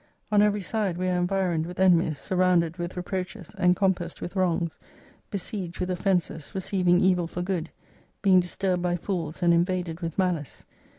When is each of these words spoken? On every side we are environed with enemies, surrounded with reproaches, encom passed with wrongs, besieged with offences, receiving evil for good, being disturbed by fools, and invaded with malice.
On 0.31 0.41
every 0.41 0.61
side 0.63 0.97
we 0.97 1.07
are 1.09 1.17
environed 1.19 1.67
with 1.67 1.79
enemies, 1.79 2.17
surrounded 2.17 2.77
with 2.77 2.97
reproaches, 2.97 3.49
encom 3.59 3.95
passed 3.95 4.19
with 4.19 4.35
wrongs, 4.35 4.79
besieged 5.29 5.79
with 5.79 5.91
offences, 5.91 6.55
receiving 6.55 6.99
evil 6.99 7.27
for 7.27 7.43
good, 7.43 7.69
being 8.23 8.39
disturbed 8.39 8.81
by 8.81 8.95
fools, 8.95 9.43
and 9.43 9.53
invaded 9.53 9.99
with 9.99 10.17
malice. 10.17 10.65